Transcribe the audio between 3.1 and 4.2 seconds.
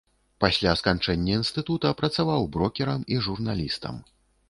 і журналістам.